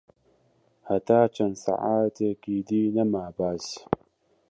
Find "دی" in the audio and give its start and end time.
2.69-2.85